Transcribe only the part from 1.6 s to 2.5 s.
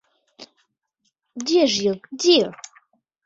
ж ён, дзе?